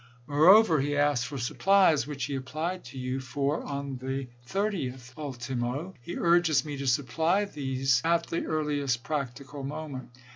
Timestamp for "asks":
0.97-1.27